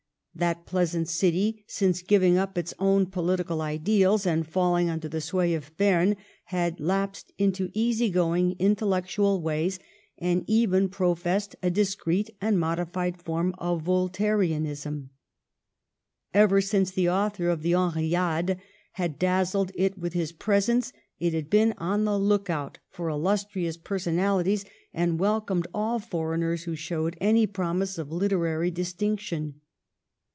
That 0.33 0.65
pleasant 0.65 1.07
city, 1.09 1.65
since 1.67 2.01
giving 2.01 2.37
up 2.37 2.57
its 2.57 2.73
own 2.79 3.07
political 3.07 3.61
ideals 3.61 4.25
and 4.25 4.47
falling 4.47 4.89
under 4.89 5.09
the 5.09 5.21
sway 5.21 5.53
of 5.53 5.75
Berne, 5.77 6.15
had 6.45 6.79
lapsed 6.79 7.33
into 7.37 7.69
easy 7.73 8.09
going, 8.09 8.55
intellectual 8.57 9.41
ways, 9.41 9.77
and 10.17 10.43
even 10.47 10.87
professed 10.87 11.57
a 11.61 11.69
dis 11.69 11.95
creet 11.97 12.29
and 12.39 12.57
modified 12.59 13.21
form 13.21 13.53
of 13.59 13.83
Voltairianism. 13.83 15.09
Ever 16.33 16.61
since 16.61 16.89
the 16.91 17.09
author 17.09 17.49
of 17.49 17.61
the" 17.61 17.71
Henriade" 17.73 18.57
had 18.93 19.19
dazzled 19.19 19.73
it 19.75 19.97
with 19.97 20.13
his 20.13 20.31
presence, 20.31 20.91
it 21.19 21.33
had 21.33 21.49
been 21.51 21.73
on 21.77 22.05
the 22.05 22.17
look 22.17 22.49
out 22.49 22.79
for 22.89 23.09
illustrious 23.09 23.75
personalities, 23.77 24.63
and 24.93 25.19
welcomed 25.19 25.67
all 25.73 25.99
for 25.99 26.35
eigners 26.35 26.63
who 26.63 26.75
showed 26.75 27.15
any 27.19 27.45
promise 27.45 27.97
of 27.99 28.11
literary 28.13 28.71
dis 28.71 28.93
tinction. 28.93 29.55